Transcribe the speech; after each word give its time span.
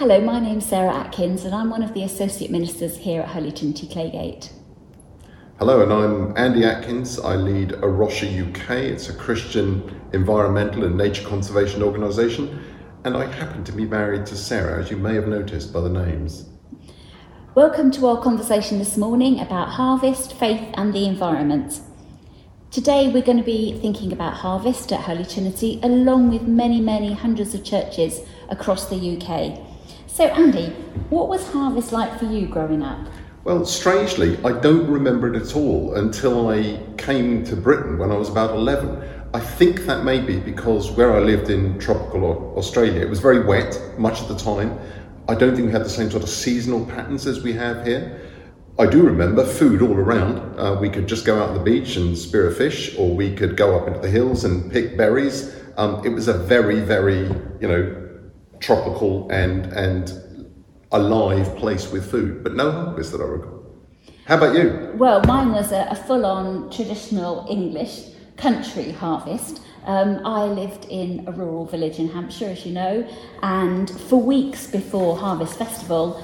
Hello, 0.00 0.18
my 0.18 0.40
name's 0.40 0.64
Sarah 0.64 0.94
Atkins, 0.94 1.44
and 1.44 1.54
I'm 1.54 1.68
one 1.68 1.82
of 1.82 1.92
the 1.92 2.04
Associate 2.04 2.50
Ministers 2.50 2.96
here 2.96 3.20
at 3.20 3.28
Holy 3.28 3.52
Trinity 3.52 3.86
Claygate. 3.86 4.50
Hello, 5.58 5.82
and 5.82 5.92
I'm 5.92 6.34
Andy 6.38 6.64
Atkins. 6.64 7.20
I 7.20 7.36
lead 7.36 7.72
A 7.72 7.86
Rocha 7.86 8.24
UK. 8.24 8.70
It's 8.70 9.10
a 9.10 9.14
Christian 9.14 10.00
environmental 10.14 10.84
and 10.84 10.96
nature 10.96 11.28
conservation 11.28 11.82
organisation, 11.82 12.64
and 13.04 13.14
I 13.14 13.26
happen 13.26 13.62
to 13.62 13.72
be 13.72 13.84
married 13.84 14.24
to 14.24 14.36
Sarah, 14.38 14.82
as 14.82 14.90
you 14.90 14.96
may 14.96 15.14
have 15.16 15.28
noticed 15.28 15.70
by 15.70 15.82
the 15.82 15.90
names. 15.90 16.48
Welcome 17.54 17.90
to 17.90 18.06
our 18.06 18.22
conversation 18.22 18.78
this 18.78 18.96
morning 18.96 19.38
about 19.38 19.68
harvest, 19.68 20.32
faith, 20.32 20.66
and 20.78 20.94
the 20.94 21.04
environment. 21.04 21.78
Today 22.70 23.12
we're 23.12 23.20
going 23.20 23.36
to 23.36 23.44
be 23.44 23.78
thinking 23.80 24.14
about 24.14 24.32
harvest 24.32 24.94
at 24.94 25.00
Holy 25.00 25.26
Trinity, 25.26 25.78
along 25.82 26.30
with 26.30 26.48
many, 26.48 26.80
many 26.80 27.12
hundreds 27.12 27.52
of 27.52 27.62
churches 27.64 28.20
across 28.48 28.88
the 28.88 28.96
UK. 28.96 29.69
So, 30.20 30.26
Andy, 30.26 30.66
what 31.08 31.30
was 31.30 31.48
harvest 31.48 31.92
like 31.92 32.18
for 32.18 32.26
you 32.26 32.46
growing 32.46 32.82
up? 32.82 32.98
Well, 33.44 33.64
strangely, 33.64 34.36
I 34.44 34.52
don't 34.52 34.86
remember 34.86 35.34
it 35.34 35.40
at 35.40 35.56
all 35.56 35.94
until 35.94 36.50
I 36.50 36.78
came 36.98 37.42
to 37.44 37.56
Britain 37.56 37.96
when 37.96 38.12
I 38.12 38.16
was 38.16 38.28
about 38.28 38.54
11. 38.54 39.02
I 39.32 39.40
think 39.40 39.86
that 39.86 40.04
may 40.04 40.20
be 40.20 40.38
because 40.38 40.90
where 40.90 41.16
I 41.16 41.20
lived 41.20 41.48
in 41.48 41.78
tropical 41.78 42.52
Australia, 42.54 43.00
it 43.00 43.08
was 43.08 43.18
very 43.18 43.46
wet 43.46 43.80
much 43.96 44.20
of 44.20 44.28
the 44.28 44.36
time. 44.36 44.78
I 45.26 45.34
don't 45.34 45.54
think 45.54 45.64
we 45.68 45.72
had 45.72 45.86
the 45.86 45.88
same 45.88 46.10
sort 46.10 46.22
of 46.22 46.28
seasonal 46.28 46.84
patterns 46.84 47.26
as 47.26 47.42
we 47.42 47.54
have 47.54 47.86
here. 47.86 48.20
I 48.78 48.84
do 48.84 49.02
remember 49.02 49.42
food 49.42 49.80
all 49.80 49.96
around. 49.96 50.60
Uh, 50.60 50.76
we 50.78 50.90
could 50.90 51.06
just 51.06 51.24
go 51.24 51.42
out 51.42 51.48
on 51.48 51.54
the 51.54 51.64
beach 51.64 51.96
and 51.96 52.18
spear 52.18 52.46
a 52.50 52.54
fish, 52.54 52.94
or 52.98 53.08
we 53.08 53.34
could 53.34 53.56
go 53.56 53.74
up 53.74 53.88
into 53.88 54.00
the 54.00 54.10
hills 54.10 54.44
and 54.44 54.70
pick 54.70 54.98
berries. 54.98 55.56
Um, 55.78 56.04
it 56.04 56.10
was 56.10 56.28
a 56.28 56.34
very, 56.34 56.80
very, 56.80 57.20
you 57.58 57.68
know, 57.68 58.09
tropical 58.60 59.28
and 59.30 59.66
and 59.72 60.12
alive 60.92 61.56
place 61.56 61.90
with 61.90 62.10
food, 62.10 62.42
but 62.42 62.54
no 62.54 62.70
harvest 62.70 63.12
that 63.12 63.20
I 63.20 63.24
recall. 63.24 63.64
How 64.26 64.36
about 64.36 64.54
you? 64.54 64.92
Well, 64.94 65.22
mine 65.24 65.52
was 65.52 65.72
a, 65.72 65.86
a 65.90 65.94
full-on 65.94 66.70
traditional 66.70 67.46
English 67.48 68.04
country 68.36 68.92
harvest. 68.92 69.60
Um, 69.86 70.20
I 70.24 70.44
lived 70.44 70.86
in 70.90 71.24
a 71.26 71.32
rural 71.32 71.64
village 71.64 71.98
in 71.98 72.08
Hampshire, 72.08 72.50
as 72.50 72.66
you 72.66 72.72
know, 72.72 73.08
and 73.42 73.90
for 73.90 74.20
weeks 74.20 74.66
before 74.66 75.16
Harvest 75.16 75.58
Festival, 75.58 76.22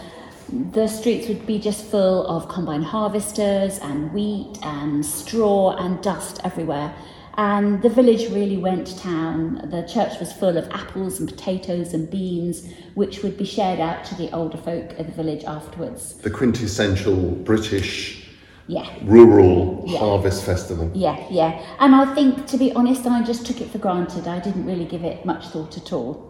the 0.73 0.87
streets 0.87 1.27
would 1.29 1.47
be 1.47 1.59
just 1.59 1.85
full 1.87 2.27
of 2.27 2.49
combine 2.49 2.83
harvesters 2.83 3.79
and 3.79 4.13
wheat 4.13 4.59
and 4.63 5.05
straw 5.05 5.77
and 5.77 6.01
dust 6.03 6.41
everywhere. 6.45 6.95
And 7.39 7.83
the 7.83 7.91
village 7.91 8.31
really 8.31 8.57
went 8.57 8.87
to 8.87 8.99
town. 8.99 9.69
The 9.71 9.83
church 9.83 10.19
was 10.19 10.33
full 10.33 10.57
of 10.57 10.69
apples 10.71 11.21
and 11.21 11.29
potatoes 11.29 11.93
and 11.93 12.11
beans, 12.11 12.67
which 12.95 13.23
would 13.23 13.37
be 13.37 13.45
shared 13.45 13.79
out 13.79 14.05
to 14.07 14.15
the 14.15 14.31
older 14.35 14.57
folk 14.57 14.99
of 14.99 15.07
the 15.07 15.13
village 15.13 15.45
afterwards. 15.45 16.15
The 16.15 16.31
quintessential 16.31 17.15
British 17.15 18.23
Yeah. 18.69 18.87
rural 19.05 19.85
Yeah. 19.87 19.99
harvest 19.99 20.45
festival. 20.45 20.91
Yeah, 20.95 21.19
yeah. 21.31 21.61
And 21.79 21.95
I 21.95 22.07
think, 22.15 22.47
to 22.47 22.57
be 22.57 22.73
honest, 22.73 23.07
I 23.07 23.23
just 23.23 23.45
took 23.47 23.61
it 23.61 23.71
for 23.71 23.79
granted. 23.79 24.27
I 24.27 24.41
didn't 24.41 24.65
really 24.65 24.87
give 24.87 25.05
it 25.05 25.25
much 25.27 25.47
thought 25.49 25.77
at 25.77 25.93
all. 25.93 26.23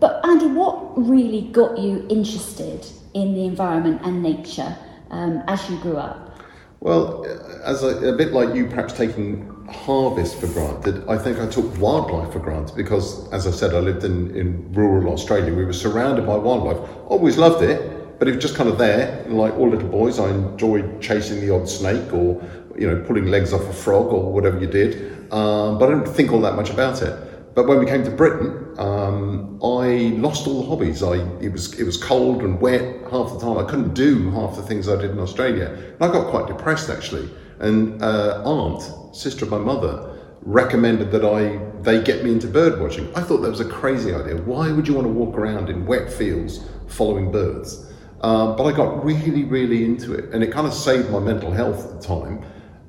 But, 0.00 0.20
Andy, 0.24 0.46
what 0.46 0.96
really 0.96 1.42
got 1.52 1.76
you 1.78 2.06
interested 2.08 2.86
in 3.14 3.34
the 3.34 3.44
environment 3.44 4.00
and 4.04 4.22
nature 4.22 4.76
um, 5.10 5.42
as 5.48 5.68
you 5.68 5.76
grew 5.78 5.96
up? 5.96 6.40
Well, 6.80 7.24
as 7.64 7.82
a, 7.82 8.12
a 8.12 8.16
bit 8.16 8.32
like 8.32 8.54
you, 8.54 8.66
perhaps 8.66 8.92
taking 8.92 9.52
harvest 9.68 10.40
for 10.40 10.46
granted, 10.48 11.08
I 11.08 11.18
think 11.18 11.38
I 11.38 11.46
took 11.46 11.78
wildlife 11.78 12.32
for 12.32 12.38
granted 12.38 12.76
because, 12.76 13.30
as 13.32 13.46
I 13.46 13.50
said, 13.50 13.74
I 13.74 13.78
lived 13.78 14.04
in, 14.04 14.34
in 14.36 14.72
rural 14.72 15.12
Australia. 15.12 15.54
We 15.54 15.64
were 15.64 15.72
surrounded 15.72 16.26
by 16.26 16.36
wildlife. 16.36 16.78
Always 17.06 17.36
loved 17.36 17.62
it, 17.62 18.18
but 18.18 18.28
it 18.28 18.34
was 18.34 18.42
just 18.42 18.54
kind 18.54 18.68
of 18.68 18.78
there. 18.78 19.24
Like 19.28 19.54
all 19.54 19.68
little 19.68 19.88
boys, 19.88 20.18
I 20.18 20.30
enjoyed 20.30 21.00
chasing 21.00 21.40
the 21.40 21.54
odd 21.54 21.68
snake 21.68 22.12
or, 22.12 22.42
you 22.78 22.86
know, 22.86 23.02
pulling 23.06 23.26
legs 23.26 23.52
off 23.52 23.62
a 23.62 23.72
frog 23.72 24.06
or 24.12 24.32
whatever 24.32 24.58
you 24.58 24.66
did. 24.66 25.32
Um, 25.32 25.78
but 25.78 25.90
I 25.90 25.94
didn't 25.94 26.14
think 26.14 26.32
all 26.32 26.40
that 26.42 26.54
much 26.54 26.70
about 26.70 27.02
it. 27.02 27.54
But 27.54 27.66
when 27.66 27.78
we 27.78 27.86
came 27.86 28.04
to 28.04 28.10
Britain, 28.10 28.74
um, 28.78 29.58
I 29.64 30.14
lost 30.18 30.46
all 30.46 30.62
the 30.62 30.68
hobbies. 30.68 31.02
I 31.02 31.14
it 31.40 31.50
was 31.50 31.80
it 31.80 31.84
was 31.84 31.96
cold 31.96 32.42
and 32.42 32.60
wet 32.60 32.82
half 33.10 33.32
the 33.32 33.38
time. 33.40 33.56
I 33.56 33.64
couldn't 33.64 33.94
do 33.94 34.30
half 34.30 34.56
the 34.56 34.62
things 34.62 34.90
I 34.90 34.96
did 34.96 35.12
in 35.12 35.18
Australia, 35.18 35.68
and 35.68 36.02
I 36.02 36.12
got 36.12 36.30
quite 36.30 36.46
depressed 36.46 36.90
actually. 36.90 37.30
And 37.60 38.02
uh, 38.02 38.42
aunt, 38.44 39.14
sister 39.14 39.44
of 39.44 39.50
my 39.50 39.58
mother, 39.58 40.12
recommended 40.42 41.10
that 41.10 41.24
I 41.24 41.58
they 41.82 42.02
get 42.02 42.24
me 42.24 42.32
into 42.32 42.48
bird 42.48 42.80
watching. 42.80 43.12
I 43.14 43.22
thought 43.22 43.38
that 43.38 43.50
was 43.50 43.60
a 43.60 43.68
crazy 43.68 44.12
idea. 44.12 44.36
Why 44.42 44.72
would 44.72 44.88
you 44.88 44.94
want 44.94 45.06
to 45.06 45.12
walk 45.12 45.36
around 45.36 45.70
in 45.70 45.86
wet 45.86 46.12
fields 46.12 46.60
following 46.88 47.30
birds? 47.30 47.92
Um, 48.22 48.56
but 48.56 48.64
I 48.64 48.72
got 48.72 49.04
really, 49.04 49.44
really 49.44 49.84
into 49.84 50.14
it, 50.14 50.32
and 50.32 50.42
it 50.42 50.52
kind 50.52 50.66
of 50.66 50.74
saved 50.74 51.10
my 51.10 51.20
mental 51.20 51.50
health 51.50 51.84
at 51.84 52.00
the 52.00 52.06
time. 52.06 52.44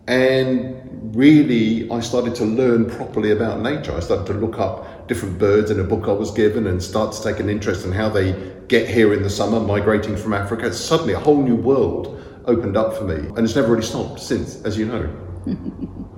And 0.08 1.16
really, 1.16 1.92
I 1.92 2.00
started 2.00 2.34
to 2.36 2.46
learn 2.46 2.90
properly 2.90 3.32
about 3.32 3.60
nature. 3.60 3.96
I 3.96 4.00
started 4.00 4.26
to 4.28 4.34
look 4.34 4.58
up 4.58 5.08
different 5.08 5.38
birds 5.38 5.70
in 5.70 5.80
a 5.80 5.84
book 5.84 6.08
I 6.08 6.14
was 6.14 6.32
given 6.32 6.68
and 6.68 6.82
start 6.82 7.14
to 7.14 7.24
take 7.24 7.40
an 7.40 7.50
interest 7.50 7.86
in 7.86 7.92
how 7.92 8.10
they 8.10 8.54
get 8.68 8.90
here 8.90 9.14
in 9.14 9.22
the 9.22 9.30
summer, 9.30 9.60
migrating 9.60 10.16
from 10.16 10.34
Africa. 10.34 10.74
Suddenly, 10.74 11.14
a 11.14 11.20
whole 11.20 11.42
new 11.42 11.56
world 11.56 12.24
opened 12.48 12.78
up 12.78 12.96
for 12.96 13.04
me, 13.04 13.16
and 13.16 13.40
it's 13.40 13.56
never 13.56 13.68
really 13.70 13.84
stopped 13.84 14.20
since, 14.20 14.62
as 14.64 14.78
you 14.78 14.86
know. 14.86 15.10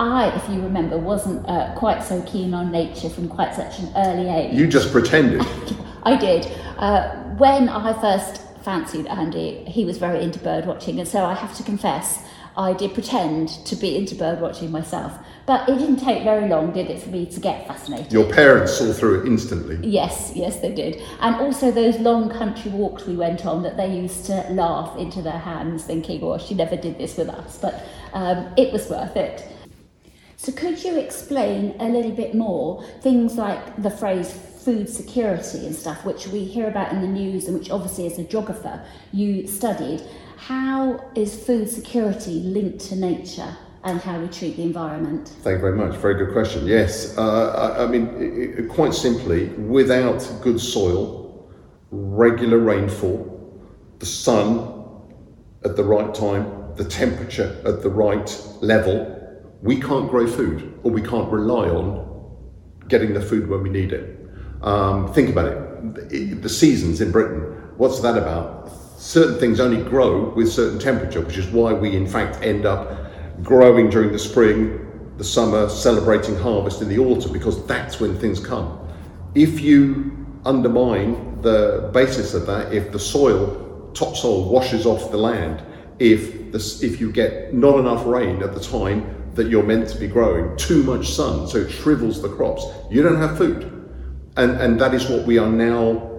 I, 0.00 0.34
if 0.34 0.48
you 0.48 0.60
remember, 0.60 0.98
wasn't 0.98 1.48
uh, 1.48 1.74
quite 1.76 2.02
so 2.02 2.20
keen 2.22 2.54
on 2.54 2.72
nature 2.72 3.08
from 3.08 3.28
quite 3.28 3.54
such 3.54 3.78
an 3.78 3.92
early 3.96 4.28
age. 4.28 4.54
You 4.54 4.66
just 4.66 4.90
pretended. 4.90 5.42
I 6.02 6.16
did. 6.16 6.46
Uh, 6.76 7.08
when 7.36 7.68
I 7.68 7.92
first 8.00 8.42
fancied 8.64 9.06
Andy, 9.06 9.64
he 9.66 9.84
was 9.84 9.98
very 9.98 10.22
into 10.22 10.38
bird 10.40 10.66
watching, 10.66 10.98
and 10.98 11.08
so 11.08 11.24
I 11.24 11.34
have 11.34 11.56
to 11.56 11.62
confess, 11.62 12.24
I 12.56 12.72
did 12.72 12.94
pretend 12.94 13.48
to 13.66 13.76
be 13.76 13.96
into 13.96 14.14
bird 14.14 14.40
watching 14.40 14.70
myself. 14.70 15.12
But 15.46 15.68
it 15.68 15.78
didn't 15.78 15.96
take 15.96 16.22
very 16.22 16.48
long, 16.48 16.72
did 16.72 16.88
it, 16.88 17.02
for 17.02 17.08
me 17.08 17.26
to 17.26 17.40
get 17.40 17.66
fascinated? 17.66 18.12
Your 18.12 18.30
parents 18.30 18.74
saw 18.74 18.92
through 18.92 19.22
it 19.22 19.26
instantly. 19.26 19.78
Yes, 19.82 20.32
yes, 20.34 20.60
they 20.60 20.72
did. 20.72 21.02
And 21.20 21.34
also 21.36 21.70
those 21.70 21.98
long 21.98 22.30
country 22.30 22.70
walks 22.70 23.06
we 23.06 23.16
went 23.16 23.44
on 23.44 23.62
that 23.64 23.76
they 23.76 23.92
used 23.92 24.26
to 24.26 24.46
laugh 24.50 24.96
into 24.98 25.20
their 25.20 25.38
hands, 25.38 25.84
thinking, 25.84 26.22
oh, 26.22 26.38
she 26.38 26.54
never 26.54 26.76
did 26.76 26.98
this 26.98 27.16
with 27.16 27.28
us. 27.28 27.58
But 27.58 27.84
um, 28.12 28.52
it 28.56 28.72
was 28.72 28.88
worth 28.88 29.16
it. 29.16 29.48
So, 30.36 30.52
could 30.52 30.82
you 30.82 30.98
explain 30.98 31.76
a 31.78 31.88
little 31.88 32.10
bit 32.10 32.34
more 32.34 32.84
things 33.00 33.36
like 33.36 33.80
the 33.80 33.90
phrase 33.90 34.51
food 34.64 34.88
security 34.88 35.66
and 35.66 35.74
stuff, 35.74 36.04
which 36.04 36.28
we 36.28 36.44
hear 36.44 36.68
about 36.68 36.92
in 36.92 37.00
the 37.00 37.08
news 37.08 37.46
and 37.46 37.58
which 37.58 37.70
obviously, 37.70 38.06
as 38.06 38.18
a 38.18 38.24
geographer, 38.24 38.84
you 39.12 39.46
studied? 39.46 40.02
How 40.36 41.04
is 41.14 41.44
food 41.44 41.68
security 41.68 42.40
linked 42.40 42.80
to 42.86 42.96
nature 42.96 43.56
and 43.84 44.00
how 44.00 44.18
we 44.18 44.28
treat 44.28 44.56
the 44.56 44.62
environment? 44.62 45.28
Thank 45.42 45.56
you 45.56 45.60
very 45.60 45.76
much. 45.76 45.96
Very 45.96 46.14
good 46.14 46.32
question. 46.32 46.66
Yes, 46.66 47.16
uh, 47.18 47.76
I, 47.78 47.84
I 47.84 47.86
mean, 47.86 48.08
i 48.08 48.62
i 48.62 48.66
quite 48.66 48.94
simply, 48.94 49.48
without 49.48 50.28
good 50.42 50.60
soil, 50.60 51.50
regular 51.90 52.58
rainfall, 52.58 53.28
the 53.98 54.06
sun 54.06 54.72
at 55.64 55.76
the 55.76 55.84
right 55.84 56.14
time, 56.14 56.74
the 56.76 56.84
temperature 56.84 57.60
at 57.64 57.82
the 57.82 57.90
right 57.90 58.28
level, 58.60 59.18
we 59.62 59.80
can't 59.80 60.10
grow 60.10 60.26
food 60.26 60.80
or 60.82 60.90
we 60.90 61.02
can't 61.02 61.30
rely 61.30 61.68
on 61.68 62.08
getting 62.88 63.14
the 63.14 63.20
food 63.20 63.48
when 63.48 63.62
we 63.62 63.70
need 63.70 63.92
it. 63.92 64.21
Um, 64.62 65.12
think 65.12 65.30
about 65.30 65.46
it. 65.46 66.40
The- 66.42 66.48
seasons 66.48 67.00
in 67.00 67.10
Britain, 67.10 67.40
what's 67.76 68.00
that 68.00 68.16
about? 68.16 68.70
Certain 68.96 69.38
things 69.38 69.58
only 69.58 69.82
grow 69.82 70.30
with 70.30 70.52
certain 70.52 70.78
temperature, 70.78 71.20
which 71.20 71.36
is 71.36 71.46
why 71.48 71.72
we 71.72 71.96
in 71.96 72.06
fact 72.06 72.40
end 72.42 72.66
up 72.66 72.96
growing 73.42 73.90
during 73.90 74.12
the 74.12 74.18
spring, 74.18 74.78
the 75.16 75.24
summer, 75.24 75.68
celebrating 75.68 76.36
harvest 76.36 76.82
in 76.82 76.88
the 76.88 76.98
autumn, 76.98 77.32
because 77.32 77.66
that's 77.66 77.98
when 77.98 78.16
things 78.18 78.38
come. 78.38 78.78
If 79.34 79.60
you 79.60 80.16
undermine 80.44 81.40
the 81.42 81.90
basis 81.92 82.34
of 82.34 82.46
that, 82.46 82.72
if 82.72 82.92
the 82.92 82.98
soil, 82.98 83.90
topsoil 83.94 84.48
washes 84.48 84.86
off 84.86 85.10
the 85.10 85.16
land, 85.16 85.62
if 85.98 86.42
if 86.54 87.00
you 87.00 87.10
get 87.10 87.54
not 87.54 87.78
enough 87.78 88.04
rain 88.06 88.42
at 88.42 88.52
the 88.54 88.60
time 88.60 89.32
that 89.34 89.48
you're 89.48 89.62
meant 89.62 89.88
to 89.88 89.98
be 89.98 90.06
growing, 90.06 90.54
too 90.58 90.82
much 90.82 91.08
sun, 91.08 91.48
so 91.48 91.58
it 91.58 91.70
shrivels 91.70 92.20
the 92.20 92.28
crops, 92.28 92.64
you 92.90 93.02
don't 93.02 93.16
have 93.16 93.38
food. 93.38 93.71
And, 94.36 94.52
and 94.60 94.80
that 94.80 94.94
is 94.94 95.08
what 95.08 95.26
we 95.26 95.38
are 95.38 95.50
now 95.50 96.10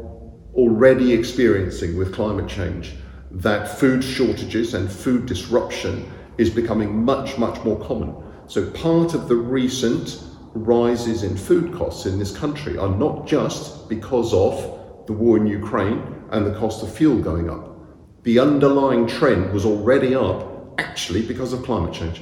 already 0.54 1.14
experiencing 1.14 1.98
with 1.98 2.14
climate 2.14 2.48
change 2.48 2.94
that 3.32 3.80
food 3.80 4.04
shortages 4.04 4.76
and 4.76 4.92
food 4.92 5.26
disruption 5.26 6.12
is 6.38 6.50
becoming 6.50 7.04
much, 7.04 7.38
much 7.38 7.64
more 7.64 7.80
common. 7.86 8.16
So, 8.48 8.70
part 8.72 9.16
of 9.16 9.28
the 9.28 9.36
recent 9.36 10.24
rises 10.54 11.24
in 11.24 11.36
food 11.36 11.74
costs 11.74 12.06
in 12.06 12.20
this 12.20 12.36
country 12.36 12.78
are 12.78 12.90
not 12.90 13.26
just 13.26 13.90
because 13.90 14.34
of 14.34 15.08
the 15.08 15.14
war 15.14 15.38
in 15.38 15.48
Ukraine 15.48 16.24
and 16.30 16.46
the 16.46 16.54
cost 16.54 16.84
of 16.84 16.94
fuel 16.94 17.20
going 17.20 17.50
up. 17.50 17.76
The 18.24 18.40
underlying 18.40 19.08
trend 19.08 19.52
was 19.52 19.66
already 19.66 20.14
up 20.14 20.80
actually 20.80 21.24
because 21.24 21.54
of 21.54 21.64
climate 21.64 21.94
change. 21.94 22.22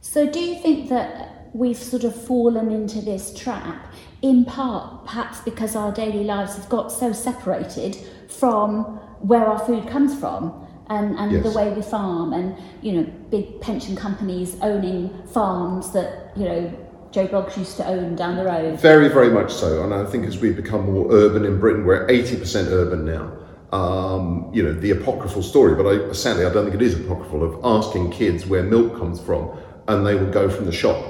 So, 0.00 0.30
do 0.30 0.40
you 0.40 0.58
think 0.60 0.88
that 0.88 1.50
we've 1.52 1.76
sort 1.76 2.04
of 2.04 2.14
fallen 2.14 2.70
into 2.70 3.02
this 3.02 3.34
trap 3.34 3.92
in 4.22 4.44
part 4.44 5.04
perhaps 5.06 5.40
because 5.40 5.74
our 5.74 5.92
daily 5.92 6.24
lives 6.24 6.54
have 6.56 6.68
got 6.68 6.92
so 6.92 7.12
separated 7.12 7.96
from 8.28 8.84
where 9.20 9.46
our 9.46 9.58
food 9.60 9.86
comes 9.88 10.18
from 10.18 10.66
and, 10.88 11.16
and 11.18 11.32
Yes. 11.32 11.42
the 11.44 11.50
way 11.52 11.72
we 11.72 11.82
farm 11.82 12.32
and 12.32 12.56
you 12.82 12.92
know 12.92 13.02
big 13.30 13.60
pension 13.60 13.96
companies 13.96 14.56
owning 14.60 15.10
farms 15.28 15.92
that 15.92 16.32
you 16.36 16.44
know 16.44 16.72
Joe 17.12 17.26
Bloggs 17.26 17.56
used 17.56 17.76
to 17.78 17.86
own 17.86 18.14
down 18.14 18.36
the 18.36 18.44
road. 18.44 18.78
Very, 18.78 19.08
very 19.08 19.30
much 19.30 19.52
so. 19.52 19.82
And 19.82 19.92
I 19.92 20.04
think 20.04 20.26
as 20.26 20.38
we 20.38 20.52
become 20.52 20.92
more 20.92 21.10
urban 21.10 21.44
in 21.44 21.58
Britain, 21.58 21.84
we're 21.84 22.06
80% 22.06 22.68
urban 22.70 23.04
now. 23.04 23.32
Um, 23.76 24.48
you 24.54 24.62
know, 24.62 24.72
the 24.72 24.92
apocryphal 24.92 25.42
story, 25.42 25.74
but 25.74 25.88
I, 25.88 26.12
sadly, 26.12 26.46
I 26.46 26.52
don't 26.52 26.64
think 26.70 26.76
it 26.80 26.82
is 26.82 26.94
apocryphal, 27.00 27.42
of 27.42 27.64
asking 27.64 28.12
kids 28.12 28.46
where 28.46 28.62
milk 28.62 28.96
comes 28.96 29.20
from 29.20 29.50
and 29.88 30.06
they 30.06 30.14
will 30.14 30.30
go 30.30 30.48
from 30.48 30.66
the 30.66 30.72
shop. 30.72 31.04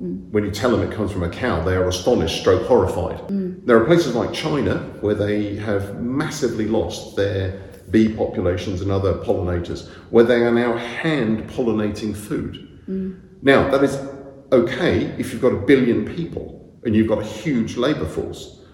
When 0.00 0.44
you 0.44 0.50
tell 0.50 0.70
them 0.70 0.80
it 0.80 0.94
comes 0.94 1.12
from 1.12 1.24
a 1.24 1.28
cow, 1.28 1.62
they 1.62 1.74
are 1.76 1.86
astonished, 1.86 2.40
stroke 2.40 2.66
horrified. 2.66 3.20
There 3.66 3.76
are 3.76 3.84
places 3.84 4.14
like 4.14 4.32
China 4.32 4.78
where 5.02 5.14
they 5.14 5.56
have 5.56 6.00
massively 6.00 6.66
lost 6.66 7.16
their 7.16 7.60
bee 7.90 8.08
populations 8.08 8.80
and 8.80 8.90
other 8.90 9.14
pollinators, 9.14 9.90
where 10.08 10.24
they 10.24 10.42
are 10.42 10.52
now 10.52 10.74
hand 10.76 11.50
pollinating 11.50 12.16
food. 12.16 12.80
Now, 13.42 13.70
that 13.70 13.84
is 13.84 13.98
okay 14.52 15.04
if 15.18 15.32
you've 15.32 15.42
got 15.42 15.52
a 15.52 15.66
billion 15.66 16.06
people 16.06 16.78
and 16.84 16.96
you've 16.96 17.08
got 17.08 17.18
a 17.18 17.24
huge 17.24 17.76
labour 17.76 18.06
force. 18.06 18.64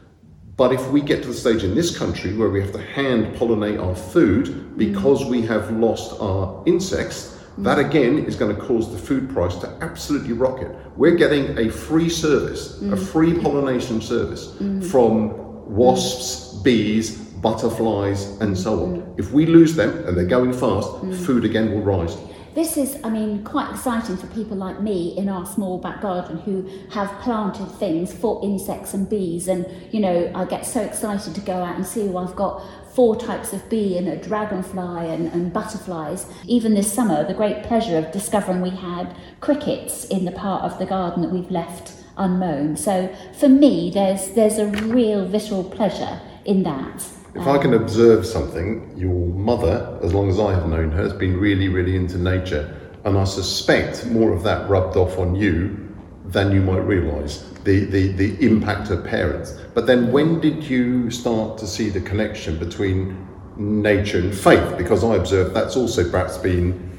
But 0.56 0.72
if 0.72 0.88
we 0.90 1.00
get 1.00 1.22
to 1.22 1.28
the 1.28 1.34
stage 1.34 1.64
in 1.64 1.74
this 1.74 1.96
country 1.98 2.34
where 2.34 2.48
we 2.48 2.60
have 2.60 2.72
to 2.72 2.80
hand 2.80 3.34
pollinate 3.36 3.82
our 3.82 3.96
food 3.96 4.78
because 4.78 5.24
we 5.26 5.42
have 5.42 5.70
lost 5.72 6.20
our 6.20 6.62
insects, 6.66 7.35
that 7.58 7.78
again 7.78 8.18
is 8.18 8.36
going 8.36 8.54
to 8.54 8.60
cause 8.60 8.92
the 8.92 8.98
food 8.98 9.30
price 9.30 9.56
to 9.56 9.68
absolutely 9.80 10.32
rocket. 10.32 10.74
We're 10.96 11.16
getting 11.16 11.56
a 11.58 11.70
free 11.70 12.08
service, 12.08 12.80
a 12.82 12.84
mm. 12.84 13.12
free 13.12 13.38
pollination 13.40 14.00
service 14.00 14.48
mm. 14.56 14.84
from 14.90 15.74
wasps, 15.74 16.60
bees, 16.62 17.16
butterflies, 17.16 18.38
and 18.40 18.56
so 18.56 18.84
on. 18.84 19.02
Mm. 19.02 19.18
If 19.18 19.32
we 19.32 19.46
lose 19.46 19.74
them 19.74 20.06
and 20.06 20.16
they're 20.16 20.26
going 20.26 20.52
fast, 20.52 20.90
food 21.24 21.44
again 21.44 21.72
will 21.72 21.82
rise. 21.82 22.16
This 22.56 22.78
is, 22.78 22.98
I 23.04 23.10
mean, 23.10 23.44
quite 23.44 23.70
exciting 23.70 24.16
for 24.16 24.26
people 24.28 24.56
like 24.56 24.80
me 24.80 25.14
in 25.18 25.28
our 25.28 25.44
small 25.44 25.76
back 25.76 26.00
garden 26.00 26.38
who 26.38 26.66
have 26.90 27.10
planted 27.20 27.66
things 27.72 28.14
for 28.14 28.42
insects 28.42 28.94
and 28.94 29.06
bees. 29.06 29.48
And, 29.48 29.66
you 29.92 30.00
know, 30.00 30.32
I 30.34 30.46
get 30.46 30.64
so 30.64 30.80
excited 30.80 31.34
to 31.34 31.40
go 31.42 31.52
out 31.52 31.76
and 31.76 31.86
see, 31.86 32.06
well, 32.08 32.26
I've 32.26 32.34
got 32.34 32.62
four 32.96 33.14
types 33.14 33.52
of 33.52 33.68
bee 33.68 33.98
and 33.98 34.08
a 34.08 34.16
dragonfly 34.16 35.06
and, 35.10 35.30
and 35.34 35.52
butterflies. 35.52 36.24
Even 36.46 36.72
this 36.72 36.90
summer, 36.90 37.26
the 37.26 37.34
great 37.34 37.62
pleasure 37.62 37.98
of 37.98 38.10
discovering 38.10 38.62
we 38.62 38.70
had 38.70 39.14
crickets 39.40 40.06
in 40.06 40.24
the 40.24 40.32
part 40.32 40.62
of 40.64 40.78
the 40.78 40.86
garden 40.86 41.20
that 41.20 41.30
we've 41.30 41.50
left 41.50 41.92
unmown. 42.16 42.74
So 42.74 43.14
for 43.38 43.50
me, 43.50 43.90
there's, 43.90 44.30
there's 44.30 44.56
a 44.56 44.66
real 44.66 45.26
visceral 45.26 45.62
pleasure 45.62 46.18
in 46.46 46.62
that. 46.62 47.06
If 47.34 47.46
I 47.46 47.58
can 47.58 47.74
um, 47.74 47.82
observe 47.82 48.24
something, 48.24 48.90
your 48.96 49.26
mother, 49.28 50.00
as 50.02 50.14
long 50.14 50.30
as 50.30 50.40
I 50.40 50.54
have 50.54 50.66
known 50.66 50.90
her, 50.92 51.02
has 51.02 51.12
been 51.12 51.36
really, 51.38 51.68
really 51.68 51.96
into 51.96 52.16
nature. 52.16 52.74
And 53.04 53.18
I 53.18 53.24
suspect 53.24 54.06
more 54.06 54.32
of 54.32 54.42
that 54.44 54.70
rubbed 54.70 54.96
off 54.96 55.18
on 55.18 55.34
you 55.34 55.94
than 56.24 56.50
you 56.50 56.62
might 56.62 56.78
realise, 56.78 57.44
the, 57.66 57.84
the, 57.84 58.12
the 58.12 58.46
impact 58.46 58.90
of 58.90 59.04
parents. 59.04 59.58
But 59.74 59.86
then 59.86 60.12
when 60.12 60.40
did 60.40 60.62
you 60.64 61.10
start 61.10 61.58
to 61.58 61.66
see 61.66 61.90
the 61.90 62.00
connection 62.00 62.58
between 62.58 63.28
nature 63.56 64.20
and 64.20 64.34
faith? 64.34 64.78
Because 64.78 65.04
I 65.04 65.16
observed 65.16 65.54
that's 65.54 65.76
also 65.76 66.08
perhaps 66.08 66.38
been 66.38 66.98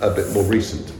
a 0.00 0.10
bit 0.10 0.32
more 0.32 0.44
recent. 0.44 0.92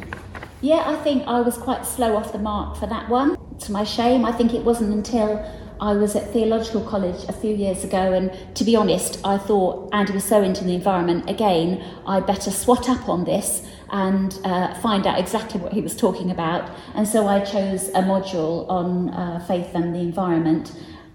Yeah, 0.61 0.83
I 0.87 0.97
think 0.97 1.25
I 1.27 1.41
was 1.41 1.57
quite 1.57 1.87
slow 1.87 2.17
off 2.17 2.33
the 2.33 2.39
mark 2.39 2.77
for 2.77 2.87
that 2.87 3.09
one. 3.09 3.37
To 3.61 3.73
my 3.73 3.85
shame, 3.85 4.25
I 4.25 4.33
think 4.33 4.53
it 4.53 4.65
wasn't 4.65 4.93
until 4.93 5.45
I 5.81 5.93
was 5.93 6.17
at 6.17 6.33
theological 6.33 6.81
college 6.81 7.25
a 7.29 7.33
few 7.33 7.55
years 7.55 7.85
ago, 7.85 8.13
and 8.13 8.33
to 8.57 8.65
be 8.65 8.75
honest, 8.75 9.21
I 9.25 9.39
thought 9.39 9.91
Andy 9.93 10.13
was 10.13 10.25
so 10.25 10.43
into 10.43 10.65
the 10.65 10.75
environment. 10.75 11.29
Again, 11.29 11.85
I 12.07 12.21
better 12.21 12.51
swat 12.51 12.89
up 12.89 13.09
on 13.09 13.25
this 13.25 13.63
and 13.95 14.41
uh, 14.43 14.75
find 14.81 15.07
out 15.07 15.21
exactly 15.21 15.61
what 15.61 15.73
he 15.73 15.81
was 15.81 15.97
talking 15.97 16.33
about. 16.33 16.69
And 16.97 17.07
so 17.07 17.29
I 17.29 17.39
chose 17.45 17.89
a 17.91 18.03
module 18.03 18.69
on 18.69 19.11
uh, 19.11 19.39
faith 19.47 19.71
and 19.73 19.95
the 19.95 20.01
environment, 20.01 20.73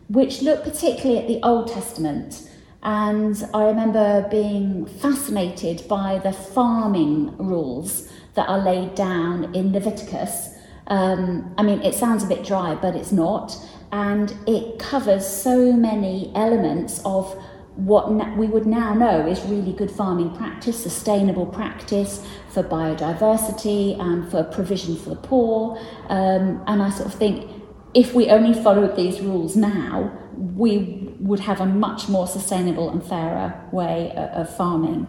which 0.07 0.41
looked 0.41 0.63
particularly 0.63 1.19
at 1.19 1.27
the 1.27 1.45
Old 1.45 1.67
Testament. 1.67 2.49
And 2.81 3.35
I 3.53 3.65
remember 3.65 4.25
being 4.31 4.85
fascinated 4.85 5.85
by 5.89 6.19
the 6.19 6.31
farming 6.31 7.35
rules 7.37 8.09
that 8.35 8.47
are 8.47 8.59
laid 8.59 8.95
down 8.95 9.53
in 9.53 9.73
Leviticus. 9.73 10.55
Um, 10.87 11.53
I 11.57 11.63
mean, 11.63 11.81
it 11.81 11.93
sounds 11.95 12.23
a 12.23 12.27
bit 12.27 12.45
dry, 12.45 12.75
but 12.75 12.95
it's 12.95 13.11
not. 13.11 13.57
And 13.91 14.33
it 14.47 14.79
covers 14.79 15.27
so 15.27 15.73
many 15.73 16.31
elements 16.33 17.01
of 17.03 17.37
what 17.85 18.37
we 18.37 18.47
would 18.47 18.65
now 18.65 18.93
know 18.93 19.25
is 19.25 19.41
really 19.43 19.73
good 19.73 19.91
farming 19.91 20.35
practice, 20.35 20.81
sustainable 20.81 21.45
practice 21.45 22.25
for 22.49 22.61
biodiversity 22.61 23.99
and 23.99 24.29
for 24.29 24.43
provision 24.43 24.95
for 24.97 25.11
the 25.11 25.15
poor. 25.15 25.77
Um, 26.09 26.63
and 26.67 26.81
I 26.81 26.89
sort 26.89 27.07
of 27.07 27.13
think 27.13 27.49
if 27.93 28.13
we 28.13 28.29
only 28.29 28.53
followed 28.61 28.95
these 28.95 29.21
rules 29.21 29.55
now, 29.55 30.11
we 30.35 31.15
would 31.19 31.39
have 31.41 31.61
a 31.61 31.65
much 31.65 32.09
more 32.09 32.27
sustainable 32.27 32.89
and 32.89 33.03
fairer 33.03 33.67
way 33.71 34.11
o- 34.15 34.41
of 34.41 34.55
farming. 34.55 35.07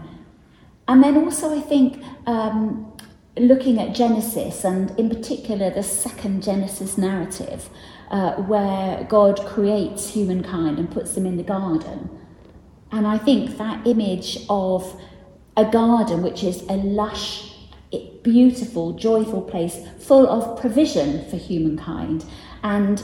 And 0.87 1.03
then 1.03 1.17
also, 1.17 1.57
I 1.57 1.61
think 1.61 2.03
um, 2.27 2.97
looking 3.37 3.81
at 3.81 3.95
Genesis 3.95 4.65
and 4.65 4.99
in 4.99 5.09
particular 5.09 5.71
the 5.71 5.83
second 5.83 6.43
Genesis 6.43 6.99
narrative, 6.99 7.69
uh, 8.11 8.35
where 8.35 9.05
God 9.05 9.45
creates 9.47 10.11
humankind 10.11 10.79
and 10.79 10.91
puts 10.91 11.15
them 11.15 11.27
in 11.27 11.37
the 11.37 11.43
garden. 11.43 12.11
And 12.93 13.07
I 13.07 13.19
think 13.19 13.57
that 13.59 13.87
image 13.87 14.39
of 14.49 15.01
a 15.57 15.65
garden, 15.65 16.23
which 16.23 16.43
is 16.43 16.63
a 16.63 16.77
lush, 16.77 17.51
beautiful, 18.23 18.93
joyful 18.93 19.43
place 19.43 19.79
full 19.99 20.29
of 20.29 20.61
provision 20.61 21.25
for 21.29 21.37
humankind. 21.37 22.25
And, 22.63 23.03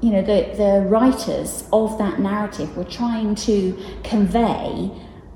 you 0.00 0.10
know, 0.10 0.22
the, 0.22 0.52
the 0.56 0.86
writers 0.88 1.64
of 1.72 1.98
that 1.98 2.18
narrative 2.18 2.76
were 2.76 2.84
trying 2.84 3.34
to 3.36 3.78
convey 4.02 4.90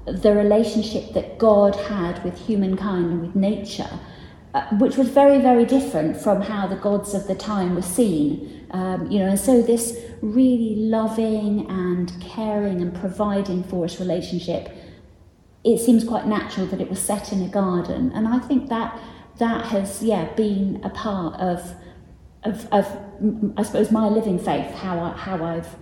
the 0.07 0.35
relationship 0.35 1.13
that 1.13 1.39
God 1.39 1.77
had 1.77 2.23
with 2.25 2.39
humankind 2.39 3.07
and 3.07 3.21
with 3.21 3.37
nature, 3.37 3.91
uh, 4.55 4.67
which 4.79 4.97
was 4.97 5.09
very, 5.09 5.39
very 5.39 5.65
different 5.65 6.17
from 6.17 6.43
how 6.43 6.67
the 6.67 6.77
gods 6.77 7.15
of 7.15 7.27
the 7.27 7.35
time 7.35 7.75
were 7.75 7.83
seen. 7.83 8.67
Um, 8.73 9.11
you 9.11 9.19
know, 9.19 9.27
and 9.27 9.39
so 9.39 9.63
this 9.63 9.99
really 10.23 10.77
loving 10.77 11.69
and 11.69 12.13
caring 12.21 12.81
and 12.81 12.95
providing 12.95 13.65
for 13.65 13.85
us 13.85 13.99
relationship, 13.99 14.71
it 15.65 15.79
seems 15.79 16.05
quite 16.05 16.27
natural 16.27 16.67
that 16.67 16.81
it 16.81 16.89
was 16.89 17.01
set 17.01 17.33
in 17.33 17.43
a 17.43 17.49
garden, 17.49 18.13
and 18.15 18.27
I 18.29 18.39
think 18.39 18.69
that 18.69 18.99
that 19.39 19.67
has, 19.67 20.03
yeah, 20.03 20.33
been 20.35 20.81
a 20.85 20.91
part 20.91 21.41
of, 21.41 21.75
of, 22.45 22.67
of 22.73 22.85
mm, 23.23 23.55
I 23.57 23.63
suppose, 23.63 23.91
my 23.91 24.09
living 24.09 24.39
faith, 24.39 24.71
how 24.75 24.99
I, 24.99 25.17
how 25.17 25.43
I've 25.45 25.77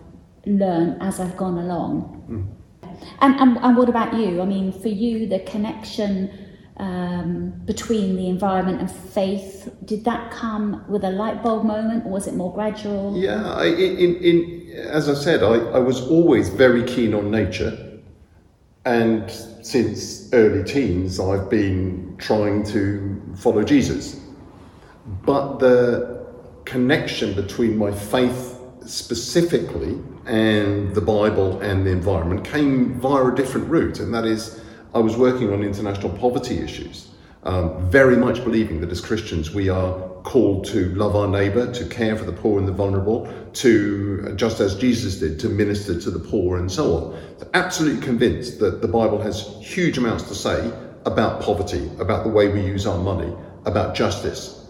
learned 0.47 1.03
as 1.03 1.21
I've 1.21 1.37
gone 1.37 1.59
along. 1.59 2.57
And, 3.21 3.35
and, 3.41 3.59
and 3.59 3.77
what 3.77 3.89
about 3.89 4.15
you? 4.15 4.41
I 4.41 4.45
mean, 4.45 4.73
for 4.73 4.89
you, 4.89 5.27
the 5.27 5.41
connection 5.41 6.48
um, 6.79 7.51
between 7.65 8.17
the 8.17 8.29
environment 8.29 8.81
and 8.81 8.91
faith, 8.91 9.69
did 9.85 10.05
that 10.05 10.31
come 10.31 10.85
with 10.89 11.05
a 11.05 11.11
light 11.11 11.43
bulb 11.43 11.65
moment 11.65 12.07
or 12.07 12.11
was 12.11 12.27
it 12.27 12.35
more 12.35 12.53
gradual? 12.53 13.17
Yeah, 13.17 13.53
I, 13.53 13.67
in, 13.67 14.17
in, 14.17 14.71
as 14.77 15.09
I 15.09 15.15
said, 15.15 15.43
I, 15.43 15.55
I 15.55 15.79
was 15.79 16.01
always 16.03 16.49
very 16.49 16.85
keen 16.85 17.15
on 17.15 17.31
nature. 17.31 18.01
And 18.85 19.31
since 19.31 20.33
early 20.33 20.65
teens, 20.65 21.21
I've 21.21 21.51
been 21.51 22.15
trying 22.19 22.65
to 22.67 23.21
follow 23.37 23.63
Jesus. 23.63 24.21
But 25.25 25.59
the 25.59 26.27
connection 26.65 27.35
between 27.35 27.77
my 27.77 27.91
faith 27.91 28.59
specifically 28.87 29.99
and 30.27 30.95
the 30.95 31.01
Bible 31.01 31.61
and 31.61 31.85
the 31.87 31.91
environment 31.91 32.45
came 32.45 33.01
via 33.01 33.27
a 33.27 33.35
different 33.35 33.69
route, 33.69 34.01
and 34.01 34.15
that 34.15 34.25
is 34.25 34.61
I 34.95 34.99
was 34.99 35.17
working 35.17 35.53
on 35.53 35.63
international 35.63 36.11
poverty 36.17 36.59
issues, 36.59 37.09
um, 37.43 37.91
very 37.91 38.17
much 38.17 38.43
believing 38.43 38.81
that 38.81 38.91
as 38.91 39.01
Christians 39.01 39.53
we 39.53 39.69
are 39.69 40.09
called 40.23 40.65
to 40.67 40.95
love 40.95 41.15
our 41.15 41.29
neighbour, 41.29 41.73
to 41.73 41.85
care 41.87 42.17
for 42.17 42.25
the 42.25 42.33
poor 42.33 42.59
and 42.59 42.67
the 42.67 42.73
vulnerable, 42.73 43.33
to, 43.55 44.35
just 44.37 44.61
as 44.61 44.77
Jesus 44.77 45.19
did, 45.19 45.39
to 45.41 45.49
minister 45.49 45.99
to 46.01 46.11
the 46.11 46.19
poor 46.19 46.59
and 46.59 46.71
so 46.71 46.97
on. 46.97 47.49
Absolutely 47.55 48.05
convinced 48.05 48.59
that 48.61 48.83
the 48.83 48.89
Bible 48.89 49.21
has 49.21 49.57
huge 49.61 49.99
amounts 49.99 50.25
to 50.25 50.35
say 50.35 50.73
about 51.05 51.41
poverty, 51.41 51.91
about 51.99 52.25
the 52.25 52.31
way 52.31 52.49
we 52.49 52.61
use 52.61 52.87
our 52.87 52.99
money, 52.99 53.33
about 53.65 53.95
justice. 53.95 54.67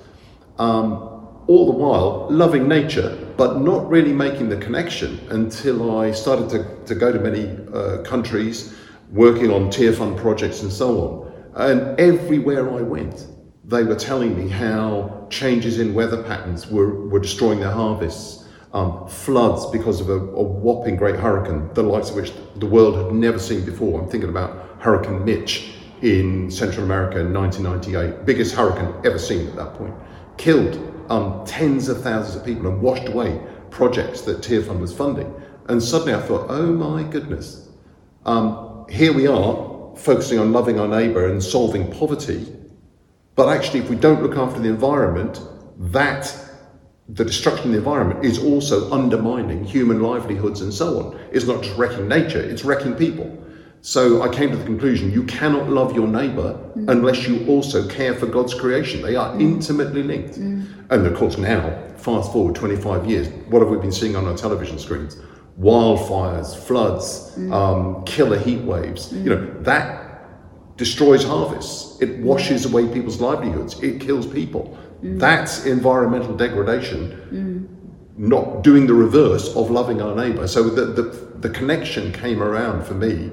Um, 0.59 1.19
all 1.49 1.67
the 1.67 1.73
while 1.73 2.29
loving 2.31 2.69
nature, 2.69 3.17
but 3.37 3.61
not 3.61 3.89
really 3.89 4.13
making 4.13 4.49
the 4.51 4.57
connection 4.59 5.19
until 5.31 5.99
I 5.99 6.13
started 6.13 6.51
to, 6.51 6.85
to 6.87 6.95
go 6.95 7.11
to 7.11 7.19
many 7.19 7.49
uh, 7.73 8.03
countries, 8.03 8.78
working 9.13 9.51
on 9.51 9.69
Tearfund 9.69 10.17
projects 10.19 10.63
and 10.63 10.73
so 10.73 11.01
on. 11.01 11.29
And 11.55 11.99
everywhere 11.99 12.71
I 12.71 12.83
went, 12.83 13.27
they 13.65 13.83
were 13.83 13.97
telling 13.97 14.37
me 14.37 14.49
how 14.49 15.27
changes 15.31 15.79
in 15.79 15.95
weather 15.95 16.23
patterns 16.23 16.71
were, 16.71 17.09
were 17.09 17.21
destroying 17.21 17.61
their 17.61 17.71
harvests, 17.71 18.49
um, 18.73 19.07
floods 19.09 19.67
because 19.67 20.01
of 20.01 20.11
a, 20.11 20.15
a, 20.15 20.43
whopping 20.43 20.97
great 20.97 21.17
hurricane, 21.17 21.71
the 21.75 21.83
likes 21.83 22.11
of 22.11 22.17
which 22.17 22.33
the 22.57 22.67
world 22.67 22.97
had 22.97 23.13
never 23.15 23.39
seen 23.39 23.65
before. 23.65 24.01
I'm 24.01 24.09
thinking 24.09 24.31
about 24.31 24.79
Hurricane 24.79 25.25
Mitch 25.25 25.75
in 26.03 26.51
Central 26.51 26.85
America 26.85 27.21
in 27.21 27.33
1998, 27.33 28.25
biggest 28.25 28.55
hurricane 28.55 28.95
ever 29.05 29.19
seen 29.19 29.49
at 29.49 29.57
that 29.57 29.75
point, 29.75 29.95
killed 30.37 30.77
um, 31.11 31.45
tens 31.47 31.89
of 31.89 32.03
thousands 32.03 32.37
of 32.37 32.45
people 32.45 32.67
and 32.69 32.81
washed 32.81 33.09
away 33.09 33.41
projects 33.71 34.21
that 34.23 34.39
Tearfund 34.39 34.81
was 34.81 34.95
funding. 34.95 35.35
And 35.69 35.83
suddenly 35.83 36.15
I 36.15 36.21
thought, 36.21 36.47
oh 36.49 36.73
my 36.73 37.03
goodness, 37.03 37.69
um, 38.25 38.68
here 38.89 39.13
we 39.13 39.27
are 39.27 39.97
focusing 39.97 40.39
on 40.39 40.53
loving 40.53 40.79
our 40.79 40.89
neighbour 40.89 41.29
and 41.29 41.43
solving 41.43 41.91
poverty. 41.93 42.47
But 43.35 43.49
actually, 43.49 43.81
if 43.81 43.91
we 43.91 43.97
don't 43.97 44.23
look 44.23 44.37
after 44.37 44.61
the 44.61 44.69
environment, 44.69 45.41
that 45.79 46.35
the 47.09 47.25
destruction 47.25 47.67
of 47.67 47.73
the 47.73 47.79
environment 47.79 48.25
is 48.25 48.39
also 48.43 48.91
undermining 48.93 49.65
human 49.65 50.01
livelihoods 50.01 50.61
and 50.61 50.73
so 50.73 51.01
on. 51.01 51.21
It's 51.33 51.47
not 51.47 51.63
just 51.63 51.77
wrecking 51.79 52.09
nature, 52.09 52.41
it's 52.41 52.65
wrecking 52.65 52.95
people. 52.95 53.35
So 53.81 54.23
I 54.23 54.29
came 54.29 54.51
to 54.51 54.57
the 54.57 54.65
conclusion 54.65 55.13
you 55.13 55.23
cannot 55.25 55.69
love 55.69 55.95
your 55.95 56.09
neighbour 56.09 56.59
mm. 56.77 56.91
unless 56.91 57.27
you 57.29 57.47
also 57.47 57.89
care 57.89 58.15
for 58.15 58.27
God's 58.27 58.53
creation. 58.53 59.03
They 59.03 59.15
are 59.15 59.33
mm. 59.35 59.41
intimately 59.41 60.03
linked. 60.03 60.35
Mm. 60.35 60.67
And 60.91 61.07
of 61.07 61.17
course, 61.17 61.39
now, 61.39 61.79
fast 61.97 62.33
forward 62.33 62.57
25 62.57 63.09
years, 63.09 63.29
what 63.49 63.61
have 63.61 63.71
we 63.71 63.79
been 63.79 63.93
seeing 63.93 64.17
on 64.17 64.27
our 64.27 64.37
television 64.37 64.79
screens? 64.79 65.17
Wildfires, 65.59 66.57
floods, 66.57 67.33
mm. 67.37 67.53
um, 67.53 68.05
killer 68.05 68.39
heat 68.39 68.61
waves. 68.61 69.13
You 69.13 69.31
know, 69.31 69.63
that 69.63 70.09
destroys 70.77 71.25
harvests, 71.25 72.01
it 72.01 72.19
washes 72.21 72.65
away 72.65 72.87
people's 72.87 73.21
livelihoods, 73.21 73.83
it 73.83 74.01
kills 74.01 74.27
people. 74.27 74.79
Mm. 75.03 75.19
That's 75.19 75.67
environmental 75.67 76.37
degradation, 76.37 77.11
mm. 77.33 78.19
not 78.19 78.63
doing 78.63 78.87
the 78.87 78.95
reverse 78.95 79.55
of 79.57 79.71
loving 79.71 80.01
our 80.01 80.15
neighbour. 80.15 80.47
So 80.47 80.63
the, 80.63 80.87
the, 80.87 81.03
the 81.41 81.51
connection 81.51 82.13
came 82.13 82.41
around 82.41 82.87
for 82.87 82.95
me, 82.95 83.33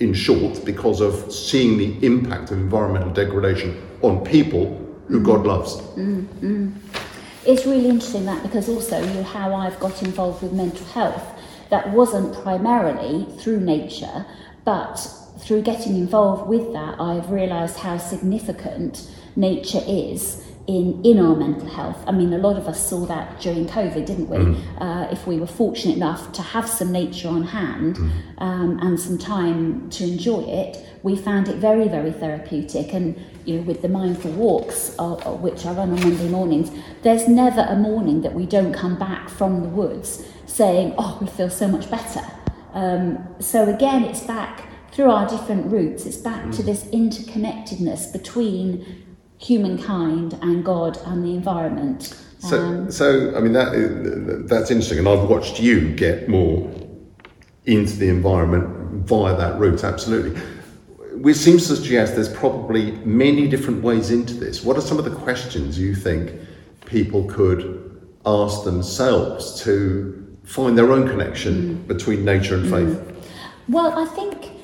in 0.00 0.14
short, 0.14 0.64
because 0.64 1.02
of 1.02 1.30
seeing 1.30 1.76
the 1.76 2.04
impact 2.04 2.50
of 2.50 2.56
environmental 2.58 3.10
degradation 3.10 3.76
on 4.00 4.24
people 4.24 4.82
who 5.08 5.20
mm. 5.20 5.24
God 5.24 5.46
loves. 5.46 5.76
It's 7.46 7.64
really 7.64 7.88
interesting 7.88 8.24
that 8.26 8.42
because 8.42 8.68
also 8.68 8.98
you 9.00 9.14
know, 9.14 9.22
how 9.22 9.54
I've 9.54 9.78
got 9.78 10.02
involved 10.02 10.42
with 10.42 10.52
mental 10.52 10.84
health, 10.86 11.24
that 11.70 11.90
wasn't 11.90 12.34
primarily 12.42 13.26
through 13.38 13.60
nature, 13.60 14.26
but 14.64 14.96
through 15.38 15.62
getting 15.62 15.96
involved 15.96 16.48
with 16.48 16.72
that, 16.72 17.00
I've 17.00 17.30
realised 17.30 17.76
how 17.78 17.98
significant 17.98 19.08
nature 19.36 19.82
is 19.86 20.45
in, 20.66 21.00
in 21.04 21.18
our 21.18 21.36
mental 21.36 21.68
health. 21.68 22.02
I 22.06 22.12
mean, 22.12 22.32
a 22.32 22.38
lot 22.38 22.56
of 22.56 22.66
us 22.66 22.88
saw 22.88 23.06
that 23.06 23.40
during 23.40 23.66
COVID, 23.66 24.04
didn't 24.04 24.28
we? 24.28 24.38
Mm. 24.38 24.80
Uh, 24.80 25.08
if 25.12 25.26
we 25.26 25.38
were 25.38 25.46
fortunate 25.46 25.96
enough 25.96 26.32
to 26.32 26.42
have 26.42 26.68
some 26.68 26.90
nature 26.90 27.28
on 27.28 27.44
hand 27.44 27.96
mm. 27.96 28.10
um, 28.38 28.78
and 28.80 28.98
some 28.98 29.16
time 29.16 29.88
to 29.90 30.04
enjoy 30.04 30.40
it, 30.40 30.84
we 31.02 31.14
found 31.14 31.48
it 31.48 31.56
very, 31.56 31.86
very 31.86 32.10
therapeutic. 32.10 32.92
And 32.92 33.16
you 33.44 33.56
know, 33.56 33.62
with 33.62 33.82
the 33.82 33.88
mindful 33.88 34.32
walks, 34.32 34.96
uh, 34.98 35.14
uh, 35.14 35.36
which 35.36 35.64
I 35.64 35.72
run 35.72 35.90
on 35.90 36.00
Monday 36.00 36.28
mornings, 36.28 36.70
there's 37.02 37.28
never 37.28 37.60
a 37.60 37.76
morning 37.76 38.22
that 38.22 38.34
we 38.34 38.44
don't 38.44 38.72
come 38.72 38.98
back 38.98 39.28
from 39.28 39.62
the 39.62 39.68
woods 39.68 40.26
saying, 40.46 40.94
"Oh, 40.98 41.18
we 41.20 41.28
feel 41.28 41.50
so 41.50 41.68
much 41.68 41.88
better." 41.88 42.22
Um, 42.74 43.24
so 43.38 43.72
again, 43.72 44.02
it's 44.02 44.24
back 44.24 44.68
through 44.90 45.10
our 45.10 45.28
different 45.28 45.70
routes. 45.70 46.06
It's 46.06 46.16
back 46.16 46.46
mm. 46.46 46.56
to 46.56 46.62
this 46.64 46.84
interconnectedness 46.86 48.12
between 48.12 49.05
humankind 49.38 50.38
and 50.42 50.64
God 50.64 50.98
and 51.06 51.24
the 51.24 51.34
environment. 51.34 52.14
So, 52.38 52.60
um, 52.60 52.90
so 52.90 53.36
I 53.36 53.40
mean 53.40 53.52
that 53.52 54.44
that's 54.48 54.70
interesting, 54.70 54.98
and 54.98 55.08
I've 55.08 55.28
watched 55.28 55.60
you 55.60 55.94
get 55.94 56.28
more 56.28 56.70
into 57.64 57.96
the 57.96 58.08
environment 58.08 59.06
via 59.06 59.36
that 59.36 59.58
route. 59.58 59.84
Absolutely, 59.84 60.40
which 61.16 61.36
seems 61.36 61.66
to 61.68 61.76
suggest 61.76 62.14
there's 62.14 62.32
probably 62.32 62.92
many 63.04 63.48
different 63.48 63.82
ways 63.82 64.10
into 64.10 64.34
this. 64.34 64.62
What 64.62 64.76
are 64.76 64.82
some 64.82 64.98
of 64.98 65.04
the 65.04 65.14
questions 65.14 65.78
you 65.78 65.94
think 65.94 66.32
people 66.84 67.24
could 67.24 67.82
ask 68.24 68.64
themselves 68.64 69.62
to 69.62 70.38
find 70.44 70.76
their 70.78 70.92
own 70.92 71.08
connection 71.08 71.54
mm. 71.54 71.86
between 71.86 72.24
nature 72.24 72.54
and 72.54 72.70
faith? 72.70 72.98
Mm. 72.98 73.14
Well, 73.68 73.98
I 73.98 74.04
think 74.14 74.55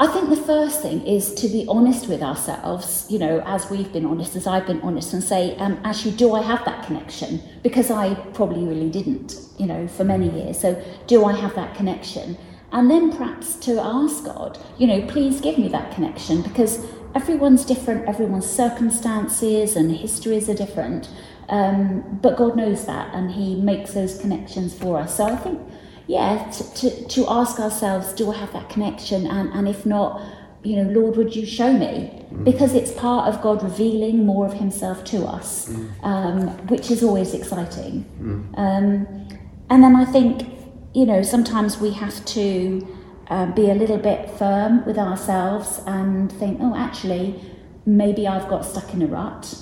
I 0.00 0.06
think 0.06 0.30
the 0.30 0.36
first 0.36 0.80
thing 0.80 1.04
is 1.04 1.34
to 1.34 1.48
be 1.48 1.66
honest 1.68 2.06
with 2.08 2.22
ourselves, 2.22 3.04
you 3.08 3.18
know, 3.18 3.42
as 3.44 3.68
we've 3.68 3.92
been 3.92 4.06
honest, 4.06 4.36
as 4.36 4.46
I've 4.46 4.64
been 4.64 4.80
honest, 4.82 5.12
and 5.12 5.24
say, 5.24 5.56
um, 5.56 5.80
actually, 5.82 6.12
do 6.12 6.34
I 6.34 6.42
have 6.42 6.64
that 6.66 6.86
connection? 6.86 7.42
Because 7.64 7.90
I 7.90 8.14
probably 8.32 8.62
really 8.64 8.90
didn't, 8.90 9.34
you 9.58 9.66
know, 9.66 9.88
for 9.88 10.04
many 10.04 10.30
years. 10.30 10.60
So, 10.60 10.80
do 11.08 11.24
I 11.24 11.32
have 11.32 11.56
that 11.56 11.74
connection? 11.74 12.38
And 12.70 12.88
then 12.88 13.10
perhaps 13.10 13.56
to 13.56 13.80
ask 13.80 14.24
God, 14.24 14.56
you 14.78 14.86
know, 14.86 15.04
please 15.08 15.40
give 15.40 15.58
me 15.58 15.66
that 15.68 15.92
connection 15.92 16.42
because 16.42 16.86
everyone's 17.16 17.64
different, 17.64 18.08
everyone's 18.08 18.48
circumstances 18.48 19.74
and 19.74 19.90
histories 19.96 20.48
are 20.48 20.54
different. 20.54 21.10
Um, 21.48 22.20
but 22.22 22.36
God 22.36 22.56
knows 22.56 22.86
that 22.86 23.12
and 23.14 23.32
He 23.32 23.56
makes 23.56 23.94
those 23.94 24.16
connections 24.20 24.78
for 24.78 25.00
us. 25.00 25.16
So 25.16 25.24
I 25.24 25.34
think 25.34 25.60
yeah, 26.08 26.50
to, 26.50 26.74
to, 26.74 27.08
to 27.08 27.26
ask 27.28 27.60
ourselves, 27.60 28.14
do 28.14 28.32
I 28.32 28.36
have 28.36 28.52
that 28.54 28.70
connection? 28.70 29.26
And, 29.26 29.52
and 29.52 29.68
if 29.68 29.84
not, 29.84 30.22
you 30.64 30.82
know, 30.82 30.90
Lord, 30.90 31.16
would 31.16 31.36
you 31.36 31.44
show 31.44 31.70
me? 31.70 32.24
Mm. 32.32 32.44
Because 32.44 32.74
it's 32.74 32.90
part 32.92 33.32
of 33.32 33.42
God 33.42 33.62
revealing 33.62 34.24
more 34.24 34.46
of 34.46 34.54
Himself 34.54 35.04
to 35.04 35.24
us, 35.24 35.68
mm. 35.68 36.02
um, 36.02 36.48
which 36.68 36.90
is 36.90 37.02
always 37.02 37.34
exciting. 37.34 38.06
Mm. 38.20 38.58
Um, 38.58 39.28
and 39.68 39.84
then 39.84 39.94
I 39.94 40.06
think, 40.06 40.48
you 40.94 41.04
know, 41.04 41.22
sometimes 41.22 41.78
we 41.78 41.90
have 41.92 42.24
to 42.24 42.88
uh, 43.28 43.46
be 43.52 43.70
a 43.70 43.74
little 43.74 43.98
bit 43.98 44.30
firm 44.30 44.86
with 44.86 44.96
ourselves 44.96 45.82
and 45.86 46.32
think, 46.32 46.58
oh, 46.62 46.74
actually, 46.74 47.38
maybe 47.84 48.26
I've 48.26 48.48
got 48.48 48.64
stuck 48.64 48.94
in 48.94 49.02
a 49.02 49.06
rut. 49.06 49.54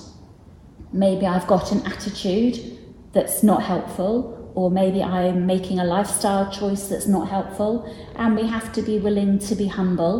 Maybe 0.92 1.26
I've 1.26 1.48
got 1.48 1.72
an 1.72 1.84
attitude 1.86 2.78
that's 3.12 3.42
not 3.42 3.64
helpful 3.64 4.35
or 4.56 4.70
maybe 4.70 5.02
I'm 5.02 5.46
making 5.46 5.78
a 5.78 5.84
lifestyle 5.84 6.50
choice 6.50 6.88
that's 6.88 7.06
not 7.06 7.28
helpful. 7.28 7.72
And 8.16 8.34
we 8.34 8.46
have 8.46 8.72
to 8.72 8.82
be 8.82 8.98
willing 8.98 9.38
to 9.40 9.54
be 9.54 9.66
humble 9.66 10.16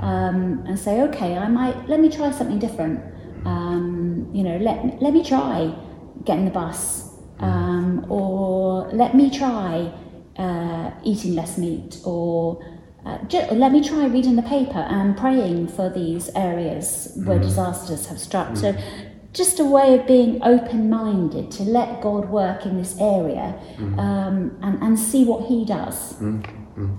um, 0.00 0.64
and 0.66 0.78
say, 0.78 1.02
okay, 1.02 1.36
I 1.36 1.48
might, 1.48 1.88
let 1.88 1.98
me 1.98 2.08
try 2.08 2.30
something 2.30 2.60
different. 2.60 3.00
Um, 3.44 4.30
you 4.32 4.44
know, 4.44 4.56
let, 4.58 5.02
let 5.02 5.12
me 5.12 5.24
try 5.24 5.74
getting 6.24 6.44
the 6.44 6.52
bus, 6.52 7.10
um, 7.40 8.06
or 8.08 8.88
let 8.92 9.14
me 9.14 9.28
try 9.28 9.92
uh, 10.38 10.90
eating 11.02 11.34
less 11.34 11.58
meat, 11.58 11.98
or 12.04 12.64
uh, 13.04 13.18
just, 13.24 13.50
let 13.52 13.72
me 13.72 13.82
try 13.82 14.06
reading 14.06 14.36
the 14.36 14.42
paper 14.42 14.78
and 14.78 15.16
praying 15.18 15.66
for 15.66 15.90
these 15.90 16.30
areas 16.36 17.12
where 17.24 17.38
mm. 17.38 17.42
disasters 17.42 18.06
have 18.06 18.20
struck. 18.20 18.50
Mm. 18.50 18.56
So 18.56 18.76
just 19.34 19.58
a 19.58 19.64
way 19.64 19.98
of 19.98 20.06
being 20.06 20.40
open 20.42 20.88
minded 20.88 21.50
to 21.50 21.64
let 21.64 22.00
God 22.00 22.28
work 22.30 22.64
in 22.64 22.78
this 22.78 22.96
area 23.00 23.58
mm. 23.76 23.98
um, 23.98 24.56
and, 24.62 24.80
and 24.82 24.98
see 24.98 25.24
what 25.24 25.46
He 25.46 25.64
does. 25.64 26.14
Mm. 26.14 26.42
Mm. 26.76 26.96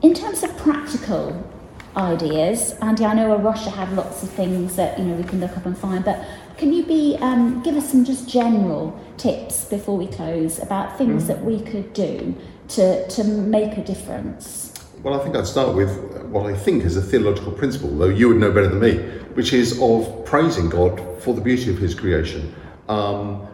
In 0.00 0.14
terms 0.14 0.42
of 0.42 0.56
practical 0.56 1.48
ideas, 1.96 2.72
Andy, 2.80 3.04
I 3.04 3.12
know 3.12 3.36
Rocha 3.36 3.70
have 3.70 3.92
lots 3.92 4.22
of 4.22 4.30
things 4.30 4.74
that 4.76 4.98
you 4.98 5.04
know 5.04 5.14
we 5.14 5.24
can 5.24 5.38
look 5.38 5.56
up 5.56 5.66
and 5.66 5.76
find, 5.76 6.02
but 6.02 6.24
can 6.56 6.72
you 6.72 6.82
be 6.82 7.18
um, 7.20 7.62
give 7.62 7.76
us 7.76 7.90
some 7.90 8.04
just 8.04 8.28
general 8.28 8.98
tips 9.18 9.66
before 9.66 9.98
we 9.98 10.06
close 10.06 10.58
about 10.58 10.96
things 10.96 11.24
mm. 11.24 11.26
that 11.28 11.44
we 11.44 11.60
could 11.60 11.92
do 11.92 12.34
to, 12.68 13.06
to 13.08 13.24
make 13.24 13.76
a 13.76 13.84
difference? 13.84 14.71
Well, 15.02 15.20
I 15.20 15.24
think 15.24 15.34
I'd 15.34 15.48
start 15.48 15.74
with 15.74 15.98
what 16.26 16.46
I 16.46 16.56
think 16.56 16.84
is 16.84 16.96
a 16.96 17.02
theological 17.02 17.50
principle, 17.50 17.90
though 17.90 18.06
you 18.06 18.28
would 18.28 18.36
know 18.36 18.52
better 18.52 18.68
than 18.68 18.78
me, 18.78 18.98
which 19.34 19.52
is 19.52 19.80
of 19.82 20.24
praising 20.24 20.68
God 20.68 21.20
for 21.20 21.34
the 21.34 21.40
beauty 21.40 21.70
of 21.70 21.78
His 21.78 21.92
creation, 21.92 22.54
um, 22.88 23.44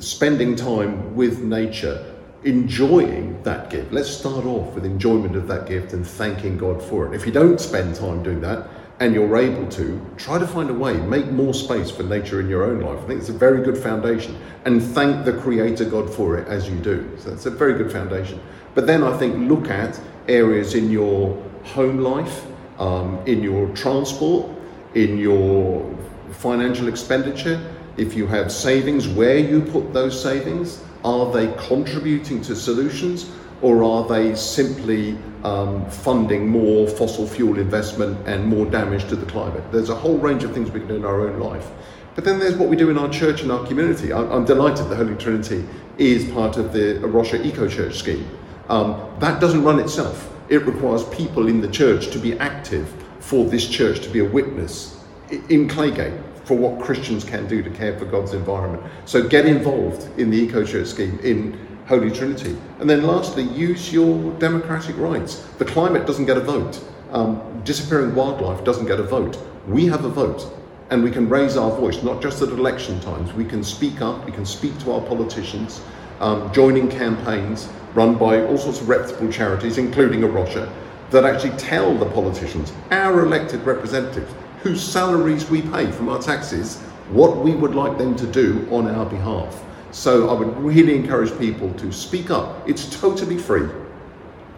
spending 0.00 0.56
time 0.56 1.14
with 1.14 1.38
nature, 1.38 2.12
enjoying 2.42 3.40
that 3.44 3.70
gift. 3.70 3.92
Let's 3.92 4.10
start 4.10 4.46
off 4.46 4.74
with 4.74 4.84
enjoyment 4.84 5.36
of 5.36 5.46
that 5.46 5.68
gift 5.68 5.92
and 5.92 6.04
thanking 6.04 6.58
God 6.58 6.82
for 6.82 7.06
it. 7.06 7.14
If 7.14 7.24
you 7.24 7.30
don't 7.30 7.60
spend 7.60 7.94
time 7.94 8.24
doing 8.24 8.40
that, 8.40 8.68
and 8.98 9.14
you're 9.14 9.36
able 9.36 9.68
to, 9.68 10.04
try 10.16 10.38
to 10.38 10.46
find 10.46 10.70
a 10.70 10.74
way, 10.74 10.96
make 10.96 11.26
more 11.26 11.54
space 11.54 11.90
for 11.90 12.02
nature 12.02 12.40
in 12.40 12.48
your 12.48 12.64
own 12.64 12.80
life. 12.80 12.98
I 13.04 13.06
think 13.06 13.20
it's 13.20 13.28
a 13.28 13.34
very 13.34 13.62
good 13.62 13.76
foundation. 13.76 14.36
And 14.64 14.82
thank 14.82 15.24
the 15.24 15.34
Creator 15.34 15.84
God 15.84 16.12
for 16.12 16.38
it 16.38 16.48
as 16.48 16.68
you 16.68 16.76
do. 16.78 17.08
So 17.18 17.30
that's 17.30 17.46
a 17.46 17.50
very 17.50 17.74
good 17.74 17.92
foundation. 17.92 18.40
But 18.74 18.86
then 18.86 19.04
I 19.04 19.16
think 19.18 19.48
look 19.50 19.68
at 19.68 20.00
areas 20.28 20.74
in 20.74 20.90
your 20.90 21.40
home 21.64 21.98
life, 21.98 22.46
um, 22.78 23.18
in 23.26 23.42
your 23.42 23.68
transport, 23.74 24.50
in 24.94 25.18
your 25.18 25.96
financial 26.32 26.88
expenditure. 26.88 27.60
If 27.96 28.14
you 28.14 28.26
have 28.26 28.52
savings, 28.52 29.08
where 29.08 29.38
you 29.38 29.62
put 29.62 29.92
those 29.92 30.20
savings, 30.20 30.82
are 31.04 31.32
they 31.32 31.52
contributing 31.56 32.42
to 32.42 32.56
solutions 32.56 33.30
or 33.62 33.82
are 33.82 34.06
they 34.06 34.34
simply 34.34 35.16
um, 35.42 35.88
funding 35.88 36.48
more 36.48 36.86
fossil 36.86 37.26
fuel 37.26 37.58
investment 37.58 38.18
and 38.26 38.44
more 38.44 38.66
damage 38.66 39.08
to 39.08 39.16
the 39.16 39.26
climate? 39.26 39.62
There's 39.72 39.88
a 39.88 39.94
whole 39.94 40.18
range 40.18 40.44
of 40.44 40.52
things 40.52 40.70
we 40.70 40.80
can 40.80 40.88
do 40.88 40.96
in 40.96 41.04
our 41.04 41.28
own 41.28 41.40
life. 41.40 41.70
But 42.14 42.24
then 42.24 42.38
there's 42.38 42.56
what 42.56 42.68
we 42.68 42.76
do 42.76 42.90
in 42.90 42.98
our 42.98 43.08
church 43.08 43.42
and 43.42 43.52
our 43.52 43.64
community. 43.66 44.12
I'm, 44.12 44.30
I'm 44.30 44.44
delighted 44.44 44.88
the 44.88 44.96
Holy 44.96 45.16
Trinity 45.16 45.64
is 45.98 46.30
part 46.32 46.56
of 46.56 46.72
the 46.72 46.98
Rocha 47.00 47.44
Eco 47.46 47.68
Church 47.68 47.96
scheme. 47.96 48.28
Um, 48.68 49.00
that 49.20 49.40
doesn't 49.40 49.62
run 49.62 49.78
itself. 49.80 50.32
It 50.48 50.64
requires 50.66 51.04
people 51.08 51.48
in 51.48 51.60
the 51.60 51.68
church 51.68 52.10
to 52.10 52.18
be 52.18 52.38
active 52.38 52.92
for 53.20 53.44
this 53.44 53.68
church 53.68 54.00
to 54.00 54.08
be 54.08 54.20
a 54.20 54.24
witness 54.24 55.00
in 55.30 55.68
Claygate 55.68 56.22
for 56.44 56.56
what 56.56 56.80
Christians 56.80 57.24
can 57.24 57.48
do 57.48 57.60
to 57.62 57.70
care 57.70 57.98
for 57.98 58.04
God's 58.04 58.32
environment. 58.32 58.84
So 59.04 59.26
get 59.28 59.46
involved 59.46 60.08
in 60.18 60.30
the 60.30 60.36
Eco 60.36 60.64
Church 60.64 60.86
scheme 60.86 61.18
in 61.24 61.58
Holy 61.88 62.10
Trinity. 62.10 62.56
And 62.78 62.88
then 62.88 63.02
lastly, 63.02 63.42
use 63.42 63.92
your 63.92 64.32
democratic 64.38 64.96
rights. 64.96 65.40
The 65.58 65.64
climate 65.64 66.06
doesn't 66.06 66.26
get 66.26 66.36
a 66.36 66.40
vote. 66.40 66.80
Um, 67.10 67.62
disappearing 67.64 68.14
wildlife 68.14 68.64
doesn't 68.64 68.86
get 68.86 69.00
a 69.00 69.02
vote. 69.02 69.38
We 69.66 69.86
have 69.86 70.04
a 70.04 70.08
vote 70.08 70.52
and 70.90 71.02
we 71.02 71.10
can 71.10 71.28
raise 71.28 71.56
our 71.56 71.70
voice, 71.70 72.02
not 72.04 72.22
just 72.22 72.42
at 72.42 72.50
election 72.50 73.00
times. 73.00 73.32
We 73.32 73.44
can 73.44 73.64
speak 73.64 74.00
up, 74.00 74.24
we 74.24 74.30
can 74.30 74.46
speak 74.46 74.78
to 74.80 74.92
our 74.92 75.00
politicians, 75.00 75.80
um, 76.20 76.52
joining 76.52 76.88
campaigns 76.88 77.68
run 77.94 78.16
by 78.16 78.44
all 78.44 78.58
sorts 78.58 78.80
of 78.80 78.88
reputable 78.88 79.32
charities, 79.32 79.78
including 79.78 80.22
A 80.22 80.26
Rocha, 80.26 80.70
that 81.10 81.24
actually 81.24 81.56
tell 81.56 81.96
the 81.96 82.06
politicians, 82.06 82.72
our 82.90 83.24
elected 83.24 83.62
representatives, 83.62 84.32
whose 84.62 84.82
salaries 84.82 85.48
we 85.48 85.62
pay 85.62 85.90
from 85.90 86.08
our 86.08 86.20
taxes, 86.20 86.80
what 87.10 87.38
we 87.38 87.54
would 87.54 87.74
like 87.74 87.96
them 87.98 88.16
to 88.16 88.26
do 88.26 88.66
on 88.70 88.88
our 88.88 89.06
behalf. 89.06 89.62
So 89.92 90.28
I 90.28 90.32
would 90.34 90.56
really 90.58 90.94
encourage 90.94 91.36
people 91.38 91.72
to 91.74 91.92
speak 91.92 92.30
up. 92.30 92.68
It's 92.68 93.00
totally 93.00 93.38
free, 93.38 93.68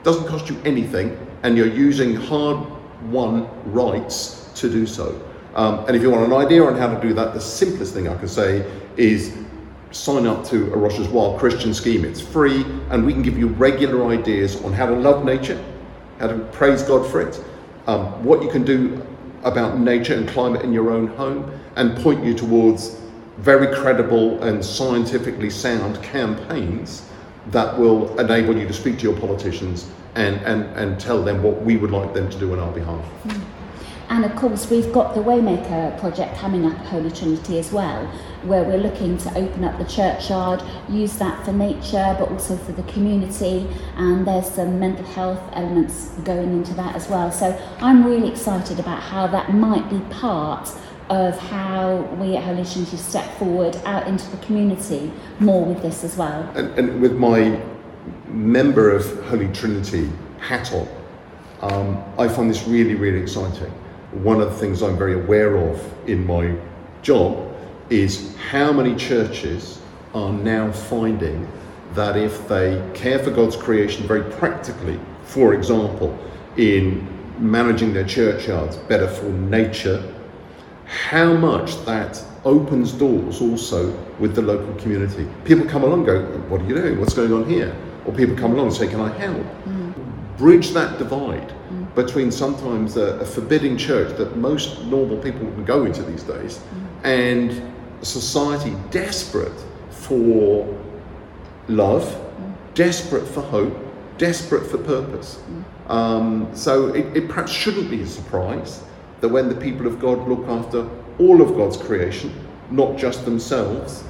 doesn't 0.02 0.26
cost 0.26 0.48
you 0.48 0.60
anything, 0.64 1.16
and 1.42 1.56
you're 1.56 1.66
using 1.66 2.16
hard 2.16 2.66
won 3.10 3.48
rights 3.72 4.50
to 4.56 4.68
do 4.68 4.86
so. 4.86 5.20
Um, 5.54 5.84
and 5.86 5.94
if 5.94 6.02
you 6.02 6.10
want 6.10 6.24
an 6.24 6.32
idea 6.32 6.64
on 6.64 6.76
how 6.76 6.92
to 6.92 7.00
do 7.00 7.14
that, 7.14 7.34
the 7.34 7.40
simplest 7.40 7.94
thing 7.94 8.08
I 8.08 8.16
can 8.16 8.28
say 8.28 8.68
is 8.96 9.36
sign 9.90 10.26
up 10.26 10.44
to 10.46 10.72
A 10.74 10.78
Wild 11.10 11.38
Christian 11.38 11.72
Scheme. 11.72 12.04
It's 12.04 12.20
free, 12.20 12.64
and 12.90 13.04
we 13.04 13.12
can 13.12 13.22
give 13.22 13.38
you 13.38 13.48
regular 13.48 14.06
ideas 14.06 14.62
on 14.64 14.72
how 14.72 14.86
to 14.86 14.94
love 14.94 15.24
nature, 15.24 15.62
how 16.18 16.28
to 16.28 16.38
praise 16.52 16.82
God 16.82 17.10
for 17.10 17.20
it, 17.20 17.42
um, 17.86 18.22
what 18.24 18.42
you 18.42 18.50
can 18.50 18.64
do 18.64 19.04
about 19.44 19.78
nature 19.78 20.14
and 20.14 20.28
climate 20.28 20.62
in 20.62 20.72
your 20.72 20.90
own 20.90 21.06
home, 21.08 21.50
and 21.76 21.96
point 21.98 22.24
you 22.24 22.34
towards 22.34 23.00
very 23.38 23.74
credible 23.74 24.42
and 24.42 24.64
scientifically 24.64 25.48
sound 25.48 26.02
campaigns 26.02 27.08
that 27.48 27.78
will 27.78 28.18
enable 28.18 28.56
you 28.56 28.66
to 28.66 28.72
speak 28.72 28.98
to 28.98 29.04
your 29.04 29.18
politicians 29.18 29.88
and, 30.16 30.36
and, 30.38 30.64
and 30.76 31.00
tell 31.00 31.22
them 31.22 31.42
what 31.42 31.62
we 31.62 31.76
would 31.76 31.92
like 31.92 32.12
them 32.12 32.28
to 32.28 32.38
do 32.38 32.52
on 32.52 32.58
our 32.58 32.72
behalf. 32.72 33.04
Mm. 33.24 33.40
And 34.10 34.24
of 34.24 34.34
course, 34.36 34.70
we've 34.70 34.90
got 34.90 35.14
the 35.14 35.20
Waymaker 35.20 35.98
project 36.00 36.36
coming 36.38 36.64
up 36.64 36.78
at 36.78 36.86
Holy 36.86 37.10
Trinity 37.10 37.58
as 37.58 37.72
well, 37.72 38.06
where 38.42 38.64
we're 38.64 38.78
looking 38.78 39.18
to 39.18 39.36
open 39.36 39.64
up 39.64 39.78
the 39.78 39.84
churchyard, 39.84 40.62
use 40.88 41.18
that 41.18 41.44
for 41.44 41.52
nature, 41.52 42.16
but 42.18 42.30
also 42.30 42.56
for 42.56 42.72
the 42.72 42.84
community. 42.84 43.68
And 43.96 44.26
there's 44.26 44.50
some 44.50 44.80
mental 44.80 45.04
health 45.04 45.42
elements 45.52 46.08
going 46.24 46.52
into 46.52 46.72
that 46.74 46.96
as 46.96 47.08
well. 47.08 47.30
So 47.30 47.58
I'm 47.80 48.02
really 48.02 48.30
excited 48.30 48.80
about 48.80 49.02
how 49.02 49.26
that 49.26 49.52
might 49.52 49.90
be 49.90 50.00
part 50.14 50.70
of 51.10 51.38
how 51.38 51.96
we 52.18 52.36
at 52.36 52.44
Holy 52.44 52.64
Trinity 52.64 52.96
step 52.96 53.30
forward 53.38 53.76
out 53.84 54.06
into 54.06 54.28
the 54.30 54.38
community 54.38 55.12
more 55.38 55.66
with 55.66 55.82
this 55.82 56.02
as 56.02 56.16
well. 56.16 56.50
And, 56.54 56.70
and 56.78 57.02
with 57.02 57.12
my 57.12 57.60
member 58.26 58.90
of 58.90 59.04
Holy 59.24 59.48
Trinity 59.52 60.10
hat 60.38 60.72
on, 60.72 60.88
um, 61.60 62.04
I 62.18 62.26
find 62.26 62.48
this 62.48 62.66
really, 62.66 62.94
really 62.94 63.20
exciting 63.20 63.72
one 64.12 64.40
of 64.40 64.50
the 64.50 64.56
things 64.56 64.82
I'm 64.82 64.96
very 64.96 65.14
aware 65.14 65.56
of 65.56 66.08
in 66.08 66.26
my 66.26 66.54
job 67.02 67.54
is 67.90 68.36
how 68.50 68.72
many 68.72 68.94
churches 68.96 69.80
are 70.14 70.32
now 70.32 70.72
finding 70.72 71.48
that 71.94 72.16
if 72.16 72.48
they 72.48 72.82
care 72.94 73.18
for 73.18 73.30
God's 73.30 73.56
creation 73.56 74.06
very 74.06 74.30
practically, 74.32 74.98
for 75.24 75.54
example, 75.54 76.18
in 76.56 77.06
managing 77.38 77.92
their 77.92 78.04
churchyards 78.04 78.76
better 78.76 79.08
for 79.08 79.26
nature, 79.26 80.14
how 80.86 81.34
much 81.34 81.84
that 81.84 82.22
opens 82.44 82.92
doors 82.92 83.40
also 83.42 83.92
with 84.18 84.34
the 84.34 84.42
local 84.42 84.74
community. 84.76 85.28
People 85.44 85.66
come 85.66 85.84
along 85.84 86.04
go, 86.04 86.22
What 86.48 86.62
are 86.62 86.64
you 86.64 86.74
doing? 86.74 86.98
What's 86.98 87.14
going 87.14 87.32
on 87.32 87.48
here? 87.48 87.74
Or 88.06 88.12
people 88.12 88.36
come 88.36 88.52
along 88.52 88.68
and 88.68 88.76
say, 88.76 88.88
Can 88.88 89.00
I 89.00 89.10
help? 89.18 89.46
Mm. 89.64 89.94
Bridge 90.38 90.70
that 90.70 90.98
divide 90.98 91.52
between 91.98 92.30
sometimes 92.30 92.96
a, 92.96 93.18
a, 93.18 93.24
forbidding 93.24 93.76
church 93.76 94.16
that 94.16 94.36
most 94.36 94.84
normal 94.84 95.16
people 95.16 95.40
wouldn't 95.40 95.66
go 95.66 95.84
into 95.84 96.00
these 96.04 96.22
days 96.22 96.58
mm. 96.58 97.04
and 97.04 97.72
society 98.06 98.72
desperate 98.92 99.60
for 99.90 100.78
love, 101.66 102.04
mm. 102.04 102.54
desperate 102.74 103.26
for 103.26 103.40
hope, 103.40 103.76
desperate 104.16 104.64
for 104.70 104.78
purpose. 104.78 105.40
Mm. 105.50 105.90
Um, 105.90 106.48
so 106.54 106.94
it, 106.94 107.16
it 107.16 107.28
perhaps 107.28 107.50
shouldn't 107.50 107.90
be 107.90 108.02
a 108.02 108.06
surprise 108.06 108.84
that 109.20 109.28
when 109.28 109.48
the 109.48 109.56
people 109.56 109.88
of 109.88 109.98
God 109.98 110.28
look 110.28 110.46
after 110.46 110.88
all 111.18 111.42
of 111.42 111.56
God's 111.56 111.76
creation, 111.76 112.32
not 112.70 112.96
just 112.96 113.24
themselves, 113.24 114.04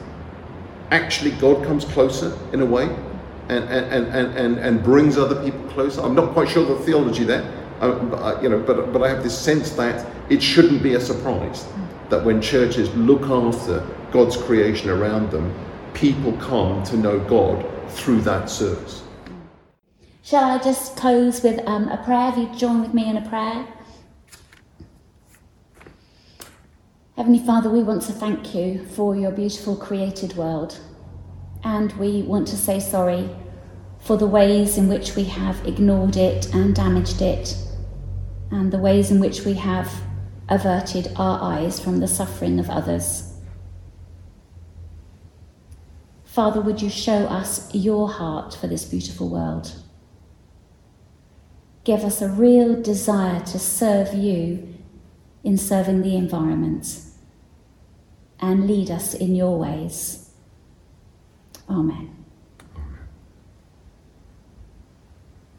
actually 0.90 1.30
God 1.32 1.64
comes 1.64 1.86
closer 1.86 2.36
in 2.52 2.60
a 2.60 2.66
way 2.66 2.84
and, 3.48 3.64
and, 3.64 4.12
and, 4.14 4.36
and, 4.36 4.58
and 4.58 4.82
brings 4.82 5.16
other 5.16 5.42
people 5.42 5.62
closer. 5.70 6.02
I'm 6.02 6.14
not 6.14 6.34
quite 6.34 6.50
sure 6.50 6.66
the 6.66 6.84
theology 6.84 7.24
there, 7.24 7.57
uh, 7.80 8.38
you 8.42 8.48
know, 8.48 8.58
but, 8.58 8.92
but 8.92 9.02
I 9.02 9.08
have 9.08 9.22
this 9.22 9.38
sense 9.38 9.70
that 9.72 10.06
it 10.30 10.42
shouldn't 10.42 10.82
be 10.82 10.94
a 10.94 11.00
surprise 11.00 11.66
that 12.08 12.24
when 12.24 12.40
churches 12.40 12.92
look 12.94 13.22
after 13.22 13.86
God's 14.10 14.36
creation 14.36 14.90
around 14.90 15.30
them, 15.30 15.54
people 15.94 16.32
come 16.38 16.82
to 16.84 16.96
know 16.96 17.18
God 17.20 17.64
through 17.90 18.22
that 18.22 18.48
service. 18.50 19.02
Shall 20.22 20.44
I 20.44 20.58
just 20.58 20.96
close 20.96 21.42
with 21.42 21.60
um, 21.66 21.88
a 21.88 22.02
prayer? 22.04 22.30
If 22.30 22.36
you 22.36 22.58
join 22.58 22.80
with 22.80 22.94
me 22.94 23.08
in 23.08 23.16
a 23.16 23.28
prayer. 23.28 23.66
Heavenly 27.16 27.44
Father, 27.44 27.68
we 27.68 27.82
want 27.82 28.02
to 28.02 28.12
thank 28.12 28.54
you 28.54 28.84
for 28.86 29.16
your 29.16 29.30
beautiful 29.30 29.76
created 29.76 30.36
world. 30.36 30.78
And 31.64 31.92
we 31.94 32.22
want 32.22 32.46
to 32.48 32.56
say 32.56 32.78
sorry 32.78 33.28
for 34.00 34.16
the 34.16 34.26
ways 34.26 34.78
in 34.78 34.88
which 34.88 35.16
we 35.16 35.24
have 35.24 35.66
ignored 35.66 36.16
it 36.16 36.54
and 36.54 36.74
damaged 36.74 37.20
it 37.20 37.56
and 38.50 38.72
the 38.72 38.78
ways 38.78 39.10
in 39.10 39.20
which 39.20 39.44
we 39.44 39.54
have 39.54 39.90
averted 40.48 41.12
our 41.16 41.40
eyes 41.42 41.78
from 41.78 42.00
the 42.00 42.08
suffering 42.08 42.58
of 42.58 42.70
others. 42.70 43.34
Father, 46.24 46.60
would 46.60 46.80
you 46.80 46.90
show 46.90 47.26
us 47.26 47.74
your 47.74 48.08
heart 48.08 48.54
for 48.54 48.66
this 48.66 48.84
beautiful 48.84 49.28
world? 49.28 49.74
Give 51.84 52.04
us 52.04 52.22
a 52.22 52.28
real 52.28 52.80
desire 52.80 53.40
to 53.40 53.58
serve 53.58 54.14
you 54.14 54.74
in 55.42 55.56
serving 55.56 56.02
the 56.02 56.16
environment 56.16 57.00
and 58.40 58.66
lead 58.66 58.90
us 58.90 59.14
in 59.14 59.34
your 59.34 59.58
ways. 59.58 60.30
Amen. 61.68 62.17